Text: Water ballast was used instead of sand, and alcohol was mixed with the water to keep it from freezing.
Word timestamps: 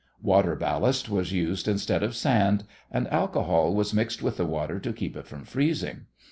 Water 0.23 0.55
ballast 0.55 1.09
was 1.11 1.31
used 1.31 1.67
instead 1.67 2.01
of 2.01 2.15
sand, 2.15 2.63
and 2.89 3.07
alcohol 3.09 3.75
was 3.75 3.93
mixed 3.93 4.23
with 4.23 4.37
the 4.37 4.47
water 4.47 4.79
to 4.79 4.91
keep 4.93 5.15
it 5.15 5.27
from 5.27 5.45
freezing. 5.45 6.07